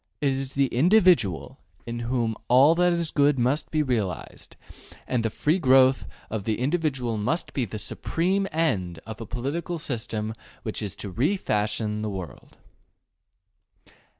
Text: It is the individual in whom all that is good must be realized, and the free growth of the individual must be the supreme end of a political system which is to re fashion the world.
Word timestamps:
It 0.19 0.29
is 0.33 0.55
the 0.55 0.65
individual 0.69 1.59
in 1.85 1.99
whom 1.99 2.35
all 2.47 2.73
that 2.73 2.91
is 2.91 3.11
good 3.11 3.37
must 3.37 3.69
be 3.69 3.83
realized, 3.83 4.55
and 5.05 5.21
the 5.21 5.29
free 5.29 5.59
growth 5.59 6.07
of 6.27 6.43
the 6.43 6.57
individual 6.57 7.17
must 7.19 7.53
be 7.53 7.65
the 7.65 7.77
supreme 7.77 8.47
end 8.51 8.99
of 9.05 9.21
a 9.21 9.27
political 9.27 9.77
system 9.77 10.33
which 10.63 10.81
is 10.81 10.95
to 10.95 11.11
re 11.11 11.37
fashion 11.37 12.01
the 12.01 12.09
world. 12.09 12.57